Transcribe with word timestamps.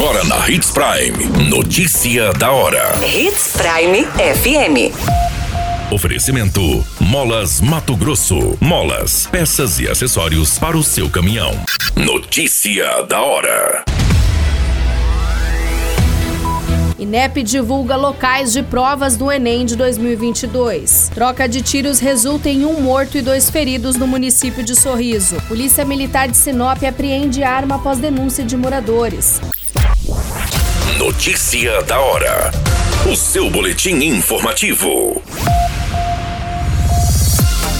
Agora 0.00 0.24
na 0.24 0.48
Hits 0.48 0.70
Prime. 0.70 1.50
Notícia 1.50 2.32
da 2.32 2.50
hora. 2.50 2.98
Hits 3.04 3.52
Prime 3.52 4.06
FM. 4.06 4.96
Oferecimento: 5.92 6.82
Molas 6.98 7.60
Mato 7.60 7.94
Grosso. 7.94 8.56
Molas, 8.62 9.26
peças 9.26 9.78
e 9.78 9.86
acessórios 9.86 10.58
para 10.58 10.74
o 10.74 10.82
seu 10.82 11.10
caminhão. 11.10 11.52
Notícia 11.94 13.02
da 13.02 13.20
hora. 13.20 13.84
INEP 16.98 17.42
divulga 17.42 17.94
locais 17.94 18.54
de 18.54 18.62
provas 18.62 19.18
do 19.18 19.30
Enem 19.30 19.66
de 19.66 19.76
2022. 19.76 21.10
Troca 21.12 21.46
de 21.46 21.60
tiros 21.60 21.98
resulta 21.98 22.48
em 22.48 22.64
um 22.64 22.80
morto 22.80 23.18
e 23.18 23.20
dois 23.20 23.50
feridos 23.50 23.96
no 23.96 24.06
município 24.06 24.64
de 24.64 24.74
Sorriso. 24.74 25.36
Polícia 25.46 25.84
Militar 25.84 26.28
de 26.28 26.38
Sinop 26.38 26.82
apreende 26.84 27.44
arma 27.44 27.74
após 27.74 27.98
denúncia 27.98 28.42
de 28.42 28.56
moradores. 28.56 29.38
Notícia 31.10 31.82
da 31.82 32.00
hora. 32.00 32.52
O 33.10 33.16
seu 33.16 33.50
boletim 33.50 33.96
informativo. 33.96 35.20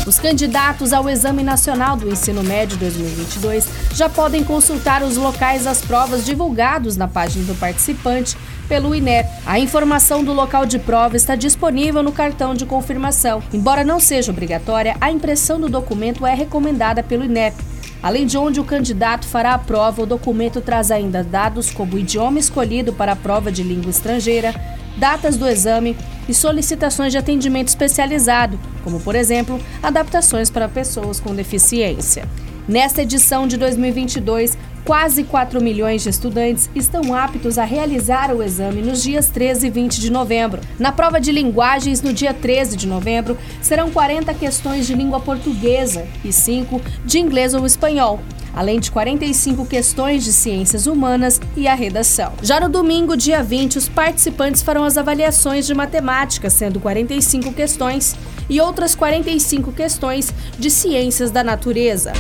Os 0.05 0.19
candidatos 0.19 0.93
ao 0.93 1.09
Exame 1.09 1.45
Nacional 1.45 1.97
do 1.97 2.11
Ensino 2.11 2.43
Médio 2.43 2.77
2022 2.79 3.69
já 3.95 4.09
podem 4.09 4.43
consultar 4.43 5.05
os 5.05 5.17
locais 5.17 5.63
das 5.63 5.81
provas 5.81 6.27
divulgados 6.27 6.97
na 6.97 7.07
página 7.07 7.45
do 7.45 7.55
participante 7.55 8.37
pelo 8.69 8.93
INEP. 8.97 9.29
A 9.47 9.61
informação 9.61 10.25
do 10.25 10.33
local 10.33 10.67
de 10.67 10.81
prova 10.81 11.17
está 11.17 11.37
disponível 11.37 12.03
no 12.03 12.11
cartão 12.11 12.53
de 12.53 12.67
confirmação. 12.67 13.41
Embora 13.53 13.85
não 13.85 14.01
seja 14.01 14.33
obrigatória, 14.33 14.97
a 15.01 15.09
impressão 15.09 15.61
do 15.61 15.69
documento 15.69 16.27
é 16.27 16.35
recomendada 16.35 17.01
pelo 17.01 17.25
INEP. 17.25 17.70
Além 18.03 18.25
de 18.25 18.39
onde 18.39 18.59
o 18.59 18.65
candidato 18.65 19.27
fará 19.27 19.53
a 19.55 19.59
prova, 19.59 20.03
o 20.03 20.07
documento 20.07 20.61
traz 20.61 20.91
ainda 20.91 21.23
dados 21.23 21.71
como 21.71 21.97
o 21.97 21.99
idioma 21.99 22.39
escolhido 22.39 22.93
para 22.93 23.13
a 23.13 23.17
prova 23.17 23.53
de 23.53 23.63
língua 23.63 23.91
estrangeira, 23.91 24.55
datas 24.97 25.37
do 25.37 25.47
exame 25.47 25.97
e 26.29 26.33
solicitações 26.33 27.13
de 27.13 27.19
atendimento 27.19 27.69
especializado, 27.69 28.59
como, 28.83 29.01
por 29.01 29.15
exemplo, 29.15 29.61
adaptações 29.83 30.49
para 30.49 30.69
pessoas 30.69 31.21
com 31.21 31.35
deficiência. 31.35 32.27
Nesta 32.69 33.03
edição 33.03 33.47
de 33.47 33.57
2022, 33.57 34.57
quase 34.85 35.25
4 35.25 35.61
milhões 35.61 36.03
de 36.03 36.11
estudantes 36.11 36.71
estão 36.75 37.15
aptos 37.15 37.59
a 37.59 37.65
realizar 37.65 38.35
o 38.35 38.43
exame 38.43 38.83
nos 38.83 39.03
dias 39.03 39.29
13 39.29 39.67
e 39.67 39.71
20 39.71 40.01
de 40.01 40.11
novembro. 40.11 40.61
Na 40.79 40.93
prova 40.93 41.21
de 41.21 41.33
linguagens, 41.33 42.03
no 42.03 42.13
dia 42.13 42.35
13 42.35 42.77
de 42.77 42.87
novembro, 42.87 43.37
serão 43.61 43.91
40 43.91 44.33
questões 44.35 44.87
de 44.87 44.95
língua 44.95 45.21
portuguesa 45.21 46.07
e 46.25 46.33
5 46.33 46.81
de 47.05 47.19
inglês 47.19 47.55
ou 47.55 47.67
espanhol 47.67 48.21
além 48.55 48.81
de 48.81 48.91
45 48.91 49.65
questões 49.67 50.25
de 50.25 50.33
ciências 50.33 50.87
humanas 50.87 51.41
e 51.57 51.69
a 51.69 51.75
redação. 51.75 52.33
Já 52.43 52.61
no 52.61 52.69
domingo, 52.69 53.17
dia 53.17 53.43
20, 53.43 53.79
os 53.79 53.89
participantes 53.89 54.63
farão 54.63 54.85
as 54.85 54.99
avaliações 54.99 55.67
de 55.67 55.75
matemática, 55.75 56.51
sendo 56.51 56.81
45 56.81 57.53
questões, 57.53 58.17
e 58.49 58.61
outras 58.61 58.97
45 58.97 59.73
questões 59.73 60.35
de 60.59 60.71
ciências 60.71 61.31
da 61.31 61.45
natureza. 61.45 62.13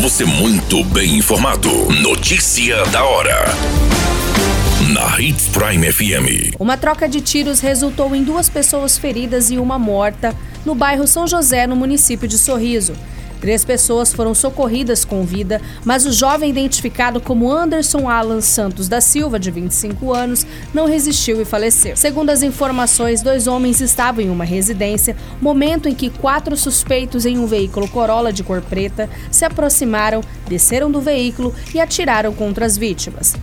Você 0.00 0.24
muito 0.24 0.82
bem 0.82 1.18
informado. 1.18 1.68
Notícia 2.00 2.86
da 2.86 3.04
hora. 3.04 3.44
Na 4.94 5.20
Hits 5.20 5.48
Prime 5.48 5.92
FM. 5.92 6.56
Uma 6.58 6.78
troca 6.78 7.06
de 7.06 7.20
tiros 7.20 7.60
resultou 7.60 8.16
em 8.16 8.24
duas 8.24 8.48
pessoas 8.48 8.96
feridas 8.96 9.50
e 9.50 9.58
uma 9.58 9.78
morta 9.78 10.34
no 10.64 10.74
bairro 10.74 11.06
São 11.06 11.26
José, 11.26 11.66
no 11.66 11.76
município 11.76 12.26
de 12.26 12.38
Sorriso. 12.38 12.94
Três 13.40 13.64
pessoas 13.64 14.12
foram 14.12 14.34
socorridas 14.34 15.04
com 15.04 15.24
vida, 15.24 15.60
mas 15.84 16.04
o 16.04 16.12
jovem 16.12 16.50
identificado 16.50 17.20
como 17.20 17.50
Anderson 17.50 18.08
Alan 18.08 18.40
Santos 18.40 18.88
da 18.88 19.00
Silva, 19.00 19.38
de 19.38 19.50
25 19.50 20.12
anos, 20.12 20.46
não 20.74 20.86
resistiu 20.86 21.40
e 21.40 21.44
faleceu. 21.44 21.96
Segundo 21.96 22.30
as 22.30 22.42
informações, 22.42 23.22
dois 23.22 23.46
homens 23.46 23.80
estavam 23.80 24.22
em 24.22 24.30
uma 24.30 24.44
residência, 24.44 25.16
momento 25.40 25.88
em 25.88 25.94
que 25.94 26.10
quatro 26.10 26.56
suspeitos 26.56 27.24
em 27.24 27.38
um 27.38 27.46
veículo 27.46 27.88
Corolla 27.88 28.32
de 28.32 28.42
cor 28.42 28.60
preta 28.60 29.08
se 29.30 29.44
aproximaram, 29.44 30.20
desceram 30.48 30.90
do 30.90 31.00
veículo 31.00 31.54
e 31.74 31.80
atiraram 31.80 32.32
contra 32.34 32.66
as 32.66 32.76
vítimas. 32.76 33.34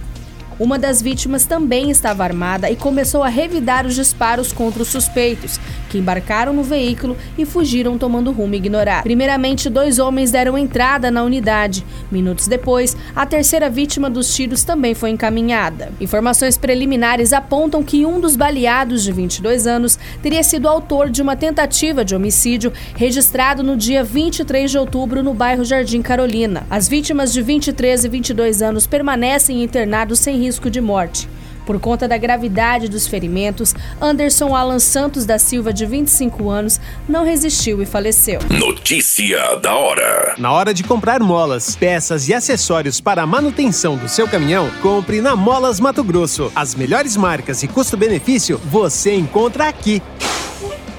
Uma 0.59 0.79
das 0.79 1.03
vítimas 1.03 1.45
também 1.45 1.91
estava 1.91 2.23
armada 2.23 2.72
e 2.72 2.75
começou 2.75 3.22
a 3.22 3.28
revidar 3.28 3.85
os 3.85 3.94
disparos 3.94 4.51
contra 4.51 4.81
os 4.81 4.88
suspeitos, 4.88 5.59
que 5.88 6.00
embarcaram 6.00 6.51
no 6.51 6.63
veículo 6.63 7.16
e 7.38 7.45
fugiram 7.45 7.95
tomando 7.95 8.31
rumo 8.31 8.56
ignorado. 8.56 9.03
Primeiramente, 9.03 9.69
dois 9.69 10.00
homens 10.00 10.31
deram 10.31 10.57
entrada 10.57 11.12
na 11.12 11.22
unidade. 11.22 11.85
Minutos 12.12 12.47
depois, 12.47 12.97
a 13.16 13.23
terceira 13.23 13.69
vítima 13.69 14.09
dos 14.09 14.34
tiros 14.34 14.63
também 14.63 14.95
foi 14.95 15.12
encaminhada. 15.12 15.91
Informações 16.01 16.57
preliminares 16.57 17.34
apontam 17.34 17.84
que 17.84 18.03
um 18.03 18.19
dos 18.19 18.35
baleados, 18.35 19.03
de 19.03 19.12
22 19.12 19.68
anos, 19.68 20.00
teria 20.24 20.41
sido 20.41 20.68
autor 20.68 21.12
de 21.12 21.22
uma 21.22 21.35
tentativa 21.35 22.03
de 22.03 22.16
homicídio 22.16 22.74
registrado 22.95 23.62
no 23.62 23.78
dia 23.78 24.03
23 24.03 24.72
de 24.72 24.78
outubro 24.79 25.22
no 25.22 25.35
bairro 25.35 25.63
Jardim 25.63 26.01
Carolina. 26.01 26.66
As 26.68 26.88
vítimas 26.88 27.31
de 27.31 27.44
23 27.44 28.06
e 28.06 28.09
22 28.09 28.63
anos 28.63 28.88
permanecem 28.88 29.63
internados 29.63 30.18
sem 30.18 30.35
risco 30.38 30.47
de 30.69 30.81
morte. 30.81 31.28
Por 31.68 31.81
conta 31.81 32.08
da 32.08 32.18
gravidade 32.18 32.88
dos 32.88 33.06
ferimentos, 33.08 33.75
Anderson 34.02 34.56
Alan 34.56 34.80
Santos 34.80 35.25
da 35.25 35.38
Silva, 35.38 35.74
de 35.74 35.85
25 35.85 36.50
anos, 36.50 36.80
não 37.09 37.25
resistiu 37.25 37.81
e 37.81 37.85
faleceu. 37.85 38.40
Notícia 38.50 39.57
da 39.57 39.75
hora. 39.75 40.36
Na 40.38 40.50
hora 40.53 40.74
de 40.74 40.81
comprar 40.81 41.19
molas, 41.19 41.75
peças 41.75 42.30
e 42.30 42.34
acessórios 42.34 43.02
para 43.02 43.24
a 43.24 43.28
manutenção 43.28 43.97
do 43.97 44.07
seu 44.07 44.30
caminhão, 44.30 44.72
compre 44.81 45.19
na 45.19 45.36
Molas 45.36 45.81
Mato 45.81 46.06
Grosso. 46.06 46.50
As 46.56 46.74
melhores 46.74 47.18
marcas 47.18 47.62
e 47.63 47.68
custo-benefício 47.68 48.57
você 48.63 49.13
encontra 49.13 49.68
aqui. 49.68 50.02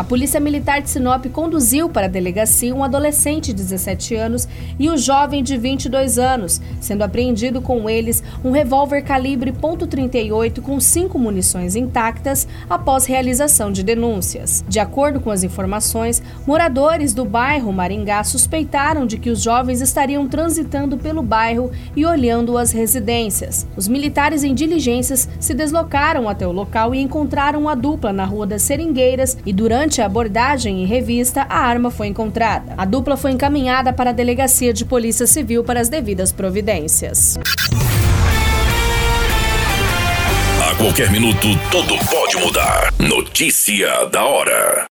A 0.00 0.04
Polícia 0.10 0.40
Militar 0.40 0.80
de 0.80 0.88
Sinop 0.88 1.26
conduziu 1.26 1.86
para 1.86 2.06
a 2.06 2.08
delegacia 2.08 2.74
um 2.74 2.82
adolescente 2.82 3.48
de 3.48 3.62
17 3.62 4.14
anos 4.14 4.48
e 4.78 4.88
um 4.88 4.96
jovem 4.96 5.42
de 5.42 5.58
22 5.58 6.18
anos, 6.18 6.58
sendo 6.80 7.02
apreendido 7.02 7.60
com 7.60 7.86
eles 7.86 8.22
um 8.42 8.50
revólver 8.50 9.02
calibre 9.02 9.52
.38 9.52 10.62
com 10.62 10.80
cinco 10.80 11.18
munições 11.18 11.76
intactas 11.76 12.48
após 12.70 13.04
realização 13.04 13.70
de 13.70 13.82
denúncias. 13.82 14.64
De 14.66 14.80
acordo 14.80 15.20
com 15.20 15.30
as 15.30 15.42
informações, 15.42 16.22
moradores 16.46 17.12
do 17.12 17.26
bairro 17.26 17.70
Maringá 17.70 18.24
suspeitaram 18.24 19.04
de 19.04 19.18
que 19.18 19.28
os 19.28 19.42
jovens 19.42 19.82
estariam 19.82 20.26
transitando 20.26 20.96
pelo 20.96 21.20
bairro 21.20 21.70
e 21.94 22.06
olhando 22.06 22.56
as 22.56 22.72
residências. 22.72 23.66
Os 23.76 23.86
militares 23.86 24.44
em 24.44 24.54
diligências 24.54 25.28
se 25.38 25.52
deslocaram 25.52 26.26
até 26.26 26.46
o 26.46 26.52
local 26.52 26.94
e 26.94 27.02
encontraram 27.02 27.68
a 27.68 27.74
dupla 27.74 28.14
na 28.14 28.24
Rua 28.24 28.46
das 28.46 28.62
Seringueiras 28.62 29.36
e 29.44 29.52
durante 29.52 29.89
Durante 29.90 30.02
a 30.02 30.06
abordagem 30.06 30.84
e 30.84 30.86
revista, 30.86 31.44
a 31.48 31.58
arma 31.58 31.90
foi 31.90 32.06
encontrada. 32.06 32.74
A 32.78 32.84
dupla 32.84 33.16
foi 33.16 33.32
encaminhada 33.32 33.92
para 33.92 34.10
a 34.10 34.12
Delegacia 34.12 34.72
de 34.72 34.84
Polícia 34.84 35.26
Civil 35.26 35.64
para 35.64 35.80
as 35.80 35.88
devidas 35.88 36.30
providências. 36.30 37.36
A 40.62 40.74
qualquer 40.76 41.10
minuto, 41.10 41.48
tudo 41.72 41.98
pode 42.08 42.36
mudar. 42.36 42.94
Notícia 43.00 44.06
da 44.06 44.24
hora. 44.24 44.86